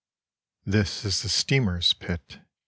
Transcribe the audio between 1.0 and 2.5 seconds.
is the steamer's pit.